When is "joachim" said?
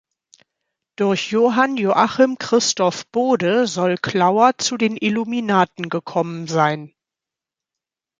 1.77-2.39